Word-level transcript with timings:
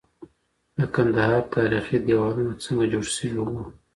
د 0.77 0.79
کندهار 0.93 1.41
تاریخي 1.55 1.97
دېوالونه 2.07 2.53
څنګه 2.63 2.83
جوړ 2.93 3.05
سوي 3.15 3.37
وو؟ 3.45 3.63